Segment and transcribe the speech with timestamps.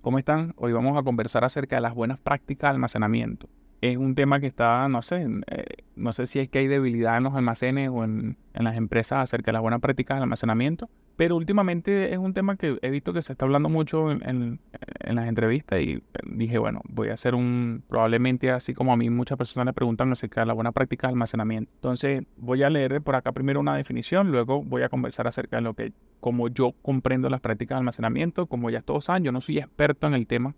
[0.00, 0.54] ¿Cómo están?
[0.56, 3.50] Hoy vamos a conversar acerca de las buenas prácticas de almacenamiento.
[3.82, 7.18] Es un tema que está, no sé, eh, no sé si es que hay debilidad
[7.18, 10.88] en los almacenes o en, en las empresas acerca de las buenas prácticas de almacenamiento,
[11.20, 14.58] pero últimamente es un tema que he visto que se está hablando mucho en,
[15.04, 19.36] las entrevistas y dije, bueno, voy a hacer un, probablemente así como a mí muchas
[19.36, 21.70] personas le preguntan acerca de la buena práctica de almacenamiento.
[21.74, 25.62] Entonces voy a leer por acá primero una definición, luego voy a conversar acerca de
[25.62, 29.42] lo que, como yo comprendo las prácticas de almacenamiento, como ya todos saben, yo no
[29.42, 30.54] soy experto en el tema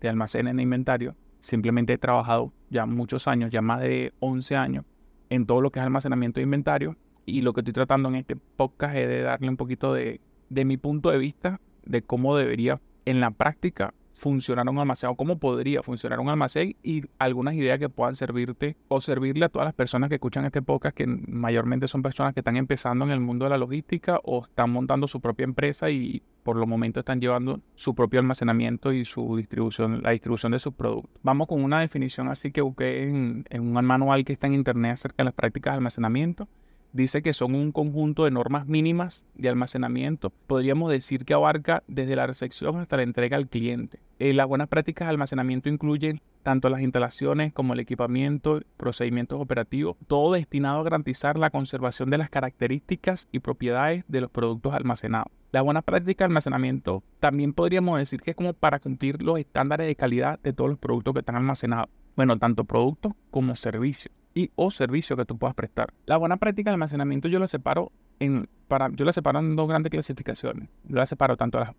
[0.00, 4.86] de almacén en inventario, simplemente he trabajado ya muchos años, ya más de 11 años,
[5.28, 6.96] en todo lo que es almacenamiento de inventario
[7.30, 10.64] y lo que estoy tratando en este podcast es de darle un poquito de, de
[10.64, 15.38] mi punto de vista de cómo debería en la práctica funcionar un almacén o cómo
[15.38, 19.74] podría funcionar un almacén y algunas ideas que puedan servirte o servirle a todas las
[19.74, 23.46] personas que escuchan este podcast, que mayormente son personas que están empezando en el mundo
[23.46, 27.60] de la logística o están montando su propia empresa y por los momentos están llevando
[27.74, 31.10] su propio almacenamiento y su distribución, la distribución de sus productos.
[31.22, 34.92] Vamos con una definición así que busqué en, en un manual que está en internet
[34.92, 36.48] acerca de las prácticas de almacenamiento
[36.92, 40.30] dice que son un conjunto de normas mínimas de almacenamiento.
[40.46, 44.00] Podríamos decir que abarca desde la recepción hasta la entrega al cliente.
[44.18, 49.96] Eh, las buenas prácticas de almacenamiento incluyen tanto las instalaciones como el equipamiento, procedimientos operativos,
[50.06, 55.32] todo destinado a garantizar la conservación de las características y propiedades de los productos almacenados.
[55.52, 59.86] La buena práctica de almacenamiento también podríamos decir que es como para cumplir los estándares
[59.86, 61.88] de calidad de todos los productos que están almacenados.
[62.16, 64.14] Bueno, tanto productos como servicios
[64.54, 65.92] o servicio que tú puedas prestar.
[66.06, 69.68] La buena práctica de almacenamiento yo la separo en, para, yo la separo en dos
[69.68, 70.68] grandes clasificaciones.
[70.84, 71.74] Yo la separo tanto a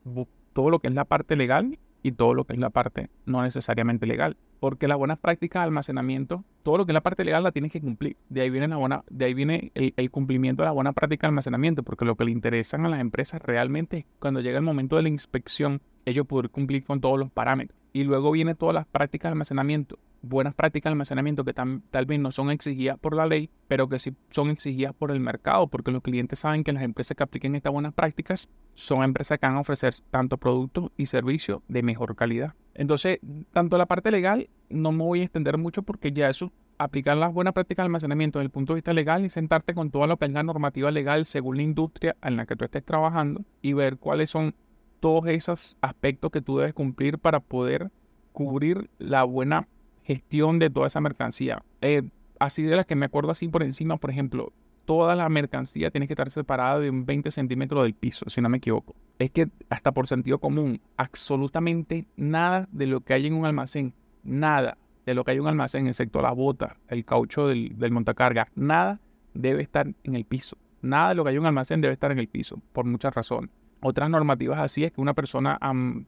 [0.53, 3.41] todo lo que es la parte legal y todo lo que es la parte no
[3.43, 4.37] necesariamente legal.
[4.59, 7.71] Porque las buenas prácticas de almacenamiento, todo lo que es la parte legal la tienes
[7.71, 8.17] que cumplir.
[8.29, 11.27] De ahí viene, la buena, de ahí viene el, el, cumplimiento de la buena práctica
[11.27, 14.63] de almacenamiento, porque lo que le interesan a las empresas realmente es cuando llega el
[14.63, 17.79] momento de la inspección, ellos poder cumplir con todos los parámetros.
[17.93, 22.19] Y luego viene todas las prácticas de almacenamiento buenas prácticas de almacenamiento que tal vez
[22.19, 25.91] no son exigidas por la ley, pero que sí son exigidas por el mercado, porque
[25.91, 29.55] los clientes saben que las empresas que apliquen estas buenas prácticas son empresas que van
[29.55, 32.53] a ofrecer tanto productos y servicios de mejor calidad.
[32.73, 33.19] Entonces,
[33.51, 37.33] tanto la parte legal no me voy a extender mucho porque ya eso, aplicar las
[37.33, 40.17] buenas prácticas de almacenamiento desde el punto de vista legal y sentarte con toda lo
[40.17, 43.73] que es la normativa legal según la industria en la que tú estés trabajando y
[43.73, 44.55] ver cuáles son
[44.99, 47.91] todos esos aspectos que tú debes cumplir para poder
[48.31, 49.67] cubrir la buena
[50.11, 51.63] gestión de toda esa mercancía.
[51.81, 52.03] Eh,
[52.39, 54.51] así de las que me acuerdo así por encima, por ejemplo,
[54.85, 58.49] toda la mercancía tiene que estar separada de un 20 centímetros del piso, si no
[58.49, 58.95] me equivoco.
[59.19, 63.93] Es que hasta por sentido común, absolutamente nada de lo que hay en un almacén,
[64.23, 67.91] nada de lo que hay en un almacén, excepto la bota, el caucho del, del
[67.91, 68.99] montacarga, nada
[69.33, 70.57] debe estar en el piso.
[70.81, 73.13] Nada de lo que hay en un almacén debe estar en el piso, por muchas
[73.13, 73.51] razones.
[73.81, 75.57] Otras normativas así es que una persona,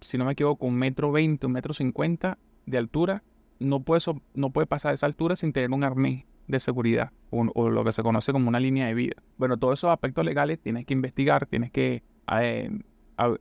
[0.02, 3.24] si no me equivoco, un metro veinte, un metro cincuenta de altura,
[3.64, 4.02] no puede,
[4.34, 8.04] no puede pasar esa altura sin tener un arnés de seguridad o, lo que se
[8.04, 9.16] conoce como una línea de vida.
[9.38, 12.70] Bueno, todos esos aspectos legales tienes que investigar, tienes que eh,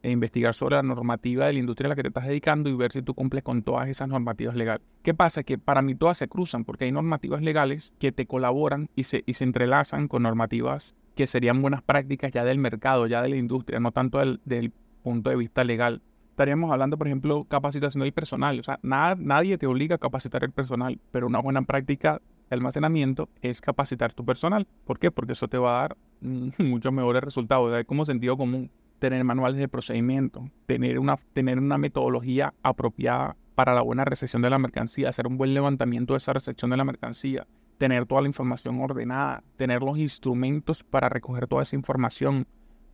[0.02, 2.92] investigar sobre la normativa de la industria a la que te estás dedicando y ver
[2.92, 4.86] si tú cumples con todas esas normativas legales.
[5.02, 5.42] ¿Qué pasa?
[5.42, 9.24] Que para mí todas se cruzan porque hay normativas legales que te colaboran y se,
[9.26, 13.36] y se entrelazan con normativas que serían buenas prácticas ya del mercado, ya de la
[13.36, 14.72] industria, no tanto del
[15.02, 16.00] punto de vista legal
[16.32, 18.58] estaríamos hablando, por ejemplo, capacitación del personal.
[18.58, 23.28] O sea, nadie te obliga a capacitar el personal, pero una buena práctica de almacenamiento
[23.42, 24.66] es capacitar tu personal.
[24.84, 25.10] ¿Por qué?
[25.10, 25.96] Porque eso te va a dar
[26.58, 27.76] muchos mejores resultados.
[27.76, 33.74] Es como sentido común tener manuales de procedimiento, tener una, tener una metodología apropiada para
[33.74, 36.84] la buena recepción de la mercancía, hacer un buen levantamiento de esa recepción de la
[36.84, 37.46] mercancía,
[37.78, 42.46] tener toda la información ordenada, tener los instrumentos para recoger toda esa información,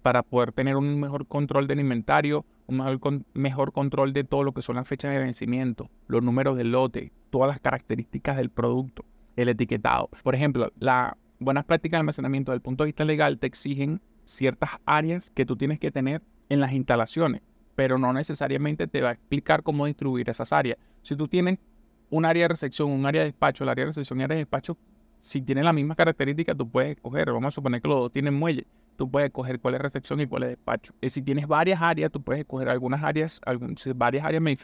[0.03, 4.62] para poder tener un mejor control del inventario, un mejor, control de todo lo que
[4.62, 9.04] son las fechas de vencimiento, los números del lote, todas las características del producto,
[9.36, 10.10] el etiquetado.
[10.22, 14.02] Por ejemplo, las buenas prácticas de almacenamiento desde el punto de vista legal te exigen
[14.24, 17.40] ciertas áreas que tú tienes que tener en las instalaciones,
[17.74, 20.76] pero no necesariamente te va a explicar cómo distribuir esas áreas.
[21.03, 21.59] Si tú tienes
[22.10, 24.42] un área de recepción, un área de despacho, el área de recepción y área de
[24.42, 24.76] despacho,
[25.21, 27.32] si tienen las mismas características, tú puedes escoger.
[27.32, 28.66] Vamos a suponer que los dos tienen muelle
[28.98, 30.92] tú puedes escoger cuál es recepción y cuál es despacho.
[31.00, 33.41] Y si tienes varias áreas, tú puedes escoger algunas áreas,
[33.95, 34.56] varias áreas me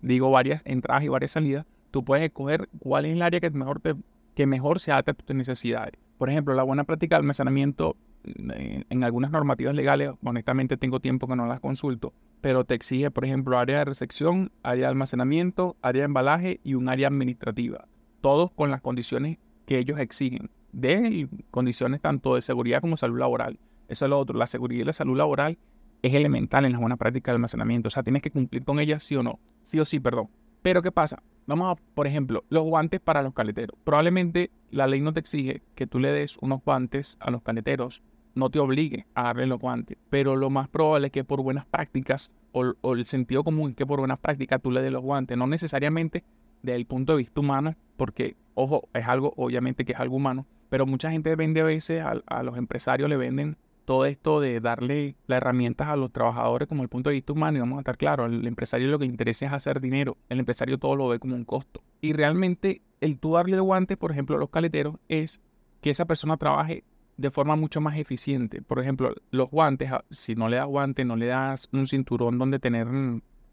[0.00, 3.78] digo varias entradas y varias salidas, tú puedes escoger cuál es el área que mejor,
[3.78, 3.94] te,
[4.34, 5.92] que mejor se adapte a tus necesidades.
[6.16, 11.28] Por ejemplo, la buena práctica de almacenamiento en, en algunas normativas legales, honestamente tengo tiempo
[11.28, 15.76] que no las consulto, pero te exige, por ejemplo, área de recepción, área de almacenamiento,
[15.82, 17.86] área de embalaje y un área administrativa.
[18.22, 19.36] Todos con las condiciones
[19.66, 23.58] que ellos exigen de condiciones tanto de seguridad como salud laboral.
[23.88, 24.38] Eso es lo otro.
[24.38, 25.58] La seguridad y la salud laboral
[26.02, 27.88] es elemental en las buenas prácticas de almacenamiento.
[27.88, 29.38] O sea, tienes que cumplir con ellas sí o no.
[29.62, 30.28] Sí o sí, perdón.
[30.62, 31.22] Pero ¿qué pasa?
[31.46, 33.76] Vamos a, por ejemplo, los guantes para los caleteros.
[33.84, 38.02] Probablemente la ley no te exige que tú le des unos guantes a los caleteros,
[38.34, 41.66] no te obligue a darle los guantes, pero lo más probable es que por buenas
[41.66, 45.02] prácticas o, o el sentido común es que por buenas prácticas tú le des los
[45.02, 46.24] guantes, no necesariamente
[46.62, 50.46] desde el punto de vista humano, porque, ojo, es algo, obviamente que es algo humano,
[50.68, 55.16] pero mucha gente vende a veces, a, los empresarios le venden todo esto de darle
[55.26, 57.98] las herramientas a los trabajadores como el punto de vista humano y vamos a estar
[57.98, 61.34] claros, el empresario lo que interesa es hacer dinero, el empresario todo lo ve como
[61.34, 61.82] un costo.
[62.00, 65.42] Y realmente el tú darle el guante, por ejemplo, a los caleteros, es
[65.80, 66.84] que esa persona trabaje
[67.16, 68.62] de forma mucho más eficiente.
[68.62, 72.38] Por ejemplo, los guantes, ah, si no le das guante, no le das un cinturón
[72.38, 72.88] donde tener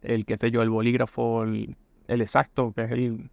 [0.01, 1.75] el, qué sé yo, el bolígrafo, el,
[2.07, 3.29] el exacto, que es el,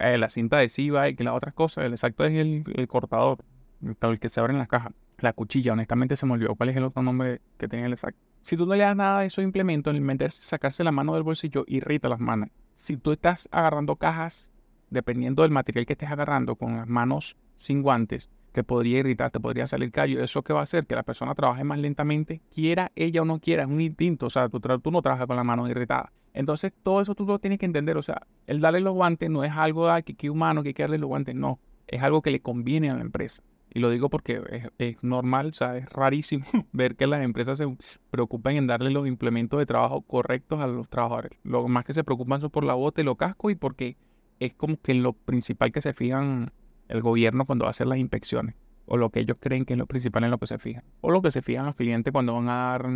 [0.00, 1.84] eh, la cinta adhesiva y que las otras cosas.
[1.84, 3.38] El exacto es el, cortador,
[3.80, 4.92] el que se abre en las cajas.
[5.18, 8.18] La cuchilla, honestamente se me olvidó cuál es el otro nombre que tiene el exacto.
[8.40, 11.22] Si tú no le das nada de esos implementos, el meterse, sacarse la mano del
[11.22, 12.48] bolsillo irrita las manos.
[12.74, 14.50] Si tú estás agarrando cajas,
[14.90, 19.40] dependiendo del material que estés agarrando, con las manos sin guantes, que podría irritar, te
[19.40, 20.22] podría salir callo.
[20.22, 20.86] ¿Eso que va a hacer?
[20.86, 24.26] Que la persona trabaje más lentamente, quiera ella o no quiera, es un instinto.
[24.26, 26.10] O sea, tú, tú no trabajas con las manos irritadas.
[26.34, 27.96] Entonces, todo eso tú lo tienes que entender.
[27.96, 30.74] O sea, el darle los guantes no es algo de que, que humano, que hay
[30.74, 31.34] que darle los guantes.
[31.34, 33.42] No, es algo que le conviene a la empresa.
[33.74, 37.76] Y lo digo porque es, normal, o sea, es rarísimo ver que las empresas se
[38.10, 41.32] preocupan en darle los implementos de trabajo correctos a los trabajadores.
[41.42, 43.96] Lo más que se preocupan son por la bota y los cascos y porque
[44.40, 46.52] es como que lo principal que se fijan
[46.88, 49.78] el gobierno cuando va a hacer las inspecciones, o lo que ellos creen que es
[49.78, 52.34] lo principal en lo que se fijan, o lo que se fijan al cliente cuando
[52.34, 52.86] van a dar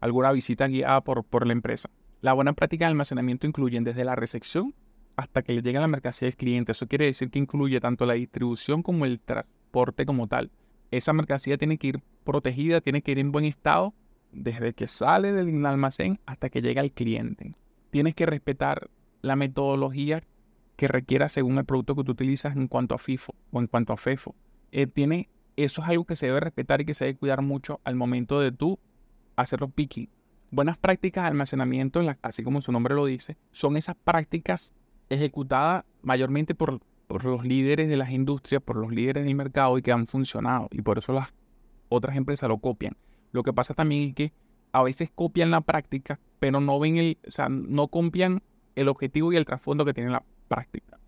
[0.00, 1.90] alguna visita guiada por, por la empresa.
[2.24, 4.74] La buena práctica de almacenamiento incluyen desde la recepción
[5.14, 6.72] hasta que llegue la mercancía del cliente.
[6.72, 10.50] Eso quiere decir que incluye tanto la distribución como el transporte como tal.
[10.90, 13.92] Esa mercancía tiene que ir protegida, tiene que ir en buen estado
[14.32, 17.56] desde que sale del almacén hasta que llega al cliente.
[17.90, 18.88] Tienes que respetar
[19.20, 20.22] la metodología
[20.76, 23.92] que requiera según el producto que tú utilizas en cuanto a FIFO o en cuanto
[23.92, 24.34] a FEFO.
[24.72, 27.82] Eh, tiene, eso es algo que se debe respetar y que se debe cuidar mucho
[27.84, 28.78] al momento de tú
[29.36, 30.08] hacerlo picking.
[30.50, 34.74] Buenas prácticas de almacenamiento, así como su nombre lo dice, son esas prácticas
[35.08, 39.92] ejecutadas mayormente por, los líderes de las industrias, por los líderes del mercado y que
[39.92, 40.68] han funcionado.
[40.70, 41.32] Y por eso las
[41.88, 42.96] otras empresas lo copian.
[43.32, 44.32] Lo que pasa también es que
[44.72, 48.42] a veces copian la práctica, pero no ven el, o sea, no copian
[48.74, 50.98] el objetivo y el trasfondo que tiene la, práctica.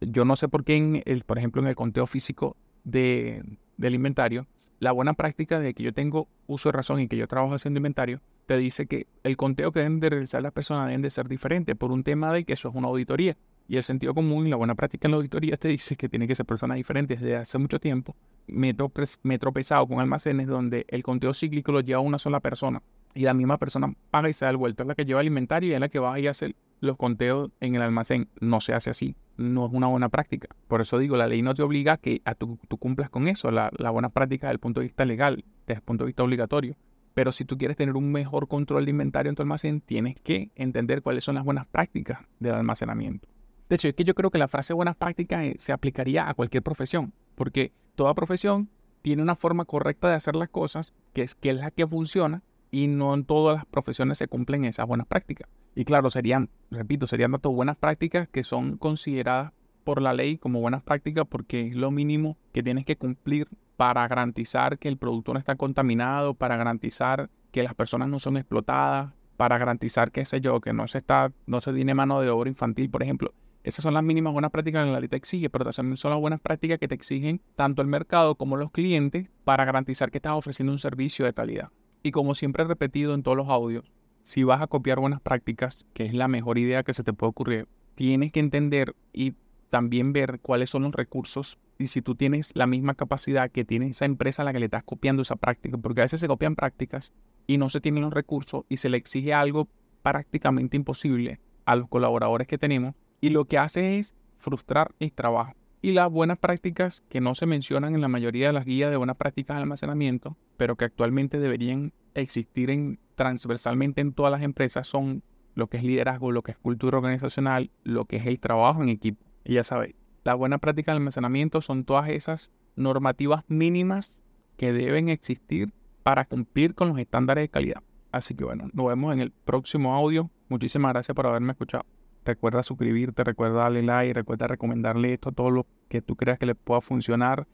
[0.00, 3.42] Yo no sé por qué, en el, por ejemplo, en el conteo físico de,
[3.76, 4.46] del inventario,
[4.80, 7.78] la buena práctica de que yo tengo uso de razón y que yo trabajo haciendo
[7.78, 11.28] inventario, te dice que el conteo que deben de realizar las personas deben de ser
[11.28, 13.36] diferente por un tema de que eso es una auditoría.
[13.66, 16.28] Y el sentido común y la buena práctica en la auditoría te dice que tiene
[16.28, 18.14] que ser personas diferentes desde hace mucho tiempo.
[18.46, 22.82] Me, he tropezado con almacenes donde el conteo cíclico lo lleva una sola persona
[23.14, 24.82] y la misma persona paga y se da el vuelto.
[24.82, 27.50] Es la que lleva el inventario y es la que va a hacer los conteos
[27.60, 28.28] en el almacén.
[28.40, 29.16] No se hace así.
[29.38, 30.48] No es una buena práctica.
[30.68, 33.50] Por eso digo, la ley no te obliga a que a tú, cumplas con eso,
[33.50, 36.22] la, la buena práctica desde el punto de vista legal, desde el punto de vista
[36.22, 36.76] obligatorio.
[37.14, 40.50] Pero si tú quieres tener un mejor control de inventario en tu almacén, tienes que
[40.56, 43.28] entender cuáles son las buenas prácticas del almacenamiento.
[43.68, 46.34] De hecho, es que yo creo que la frase buenas prácticas eh, se aplicaría a
[46.34, 48.68] cualquier profesión, porque toda profesión
[49.00, 52.42] tiene una forma correcta de hacer las cosas, que es, que es la que funciona,
[52.70, 55.48] y no en todas las profesiones se cumplen esas buenas prácticas.
[55.76, 59.52] Y claro, serían, repito, serían datos buenas prácticas que son consideradas
[59.84, 64.06] por la ley como buenas prácticas porque es lo mínimo que tienes que cumplir para
[64.08, 69.12] garantizar que el producto no está contaminado, para garantizar que las personas no son explotadas,
[69.36, 72.48] para garantizar, qué sé yo, que no se está, no se tiene mano de obra
[72.48, 73.32] infantil, por ejemplo.
[73.64, 76.20] Esas son las mínimas buenas prácticas que la ley te exige, pero también son las
[76.20, 80.34] buenas prácticas que te exigen tanto el mercado como los clientes para garantizar que estás
[80.34, 81.70] ofreciendo un servicio de calidad.
[82.02, 83.90] Y como siempre he repetido en todos los audios,
[84.22, 87.30] si vas a copiar buenas prácticas, que es la mejor idea que se te puede
[87.30, 89.34] ocurrir, tienes que entender y
[89.70, 93.86] también ver cuáles son los recursos y si tú tienes la misma capacidad que tiene
[93.88, 96.54] esa empresa a la que le estás copiando esa práctica, porque a veces se copian
[96.54, 97.12] prácticas
[97.46, 99.68] y no se tienen los recursos y se le exige algo
[100.02, 105.54] prácticamente imposible a los colaboradores que tenemos y lo que hace es frustrar el trabajo.
[105.82, 108.96] Y las buenas prácticas que no se mencionan en la mayoría de las guías de
[108.96, 114.86] buenas prácticas de almacenamiento, pero que actualmente deberían existir en, transversalmente en todas las empresas
[114.86, 115.22] son
[115.54, 118.88] lo que es liderazgo, lo que es cultura organizacional, lo que es el trabajo en
[118.88, 119.24] equipo.
[119.44, 124.22] Y ya sabéis, la buena práctica de almacenamiento son todas esas normativas mínimas
[124.56, 127.82] que deben existir para cumplir con los estándares de calidad.
[128.10, 130.30] Así que bueno, nos vemos en el próximo audio.
[130.48, 131.84] Muchísimas gracias por haberme escuchado.
[132.24, 136.46] Recuerda suscribirte, recuerda darle like, recuerda recomendarle esto a todos los que tú creas que
[136.46, 137.46] les pueda funcionar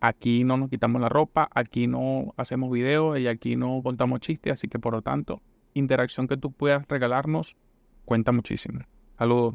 [0.00, 4.52] aquí no nos quitamos la ropa, aquí no hacemos videos y aquí no contamos chistes,
[4.52, 5.42] así que por lo tanto,
[5.74, 7.56] interacción que tú puedas regalarnos
[8.04, 8.80] cuenta muchísimo.
[9.18, 9.54] Saludos.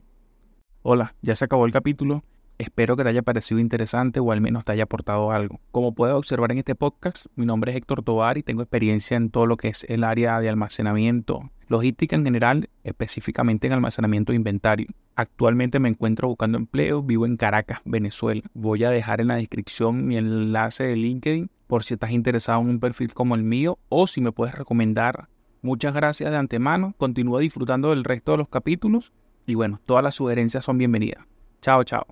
[0.84, 2.24] Hola, ya se acabó el capítulo.
[2.58, 5.60] Espero que te haya parecido interesante o al menos te haya aportado algo.
[5.72, 9.30] Como puedes observar en este podcast, mi nombre es Héctor Tovar y tengo experiencia en
[9.32, 14.38] todo lo que es el área de almacenamiento, logística en general, específicamente en almacenamiento de
[14.38, 14.88] inventario.
[15.16, 18.42] Actualmente me encuentro buscando empleo, vivo en Caracas, Venezuela.
[18.54, 22.70] Voy a dejar en la descripción mi enlace de LinkedIn por si estás interesado en
[22.70, 25.30] un perfil como el mío o si me puedes recomendar.
[25.62, 29.14] Muchas gracias de antemano, continúa disfrutando del resto de los capítulos
[29.46, 31.26] y bueno, todas las sugerencias son bienvenidas.
[31.62, 32.12] Chao, chao.